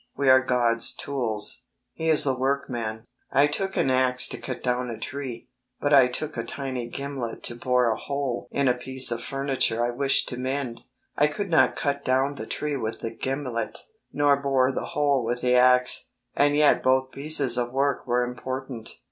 We 0.17 0.29
are 0.29 0.43
God's 0.43 0.95
tools. 0.95 1.65
He 1.93 2.09
is 2.09 2.23
the 2.23 2.33
Workman. 2.35 3.05
I 3.31 3.45
took 3.45 3.77
an 3.77 3.91
axe 3.91 4.27
to 4.29 4.39
cut 4.39 4.63
down 4.63 4.89
a 4.89 4.97
tree; 4.97 5.47
but 5.79 5.93
I 5.93 6.07
took 6.07 6.35
a 6.35 6.43
tiny 6.43 6.87
gimlet 6.87 7.43
to 7.43 7.55
bore 7.55 7.91
a 7.91 7.95
hole 7.97 8.47
in 8.49 8.67
a 8.67 8.73
piece 8.73 9.11
of 9.11 9.23
furniture 9.23 9.85
I 9.85 9.91
wished 9.91 10.27
to 10.29 10.37
mend. 10.37 10.81
I 11.15 11.27
could 11.27 11.49
not 11.51 11.75
cut 11.75 12.03
down 12.03 12.33
the 12.33 12.47
tree 12.47 12.75
with 12.77 13.01
the 13.01 13.15
gimlet, 13.15 13.77
nor 14.11 14.37
bore 14.41 14.71
the 14.71 14.85
hole 14.85 15.23
with 15.23 15.41
the 15.41 15.53
axe, 15.53 16.07
and 16.35 16.55
yet 16.55 16.81
both 16.81 17.11
pieces 17.11 17.55
of 17.55 17.71
work 17.71 18.07
were 18.07 18.23
important. 18.23 18.95